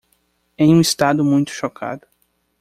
[0.57, 2.07] Em um estado muito chocado